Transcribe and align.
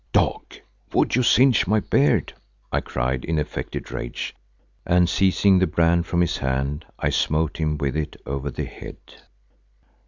"Dog! 0.13 0.55
would 0.93 1.15
you 1.15 1.21
singe 1.21 1.67
my 1.67 1.79
beard?" 1.79 2.33
I 2.71 2.81
cried 2.81 3.23
in 3.23 3.37
affected 3.37 3.91
rage, 3.91 4.35
and 4.83 5.07
seizing 5.07 5.59
the 5.59 5.67
brand 5.67 6.07
from 6.07 6.21
his 6.21 6.37
hand 6.37 6.85
I 6.97 7.11
smote 7.11 7.57
him 7.57 7.77
with 7.77 7.95
it 7.95 8.15
over 8.25 8.49
the 8.49 8.65
head. 8.65 8.97